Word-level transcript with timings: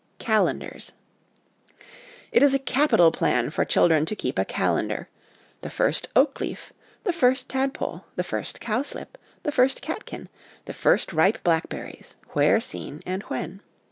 Calendars. 0.17 0.93
It 2.31 2.41
is 2.41 2.55
a 2.55 2.65
capital 2.65 3.11
plan 3.11 3.51
for 3.51 3.63
children 3.63 4.03
to 4.07 4.15
keep 4.15 4.39
a 4.39 4.45
calendar 4.45 5.09
the 5.61 5.69
first 5.69 6.07
oak 6.15 6.41
leaf, 6.41 6.73
the 7.03 7.13
first 7.13 7.47
tad 7.49 7.75
pole, 7.75 8.05
the 8.15 8.23
first 8.23 8.59
cowslip, 8.59 9.15
the 9.43 9.51
first 9.51 9.83
catkin, 9.83 10.27
the 10.65 10.73
first 10.73 11.13
ripe 11.13 11.43
blackberries, 11.43 12.15
where 12.33 12.59
seen, 12.59 13.03
and 13.05 13.21
when. 13.27 13.61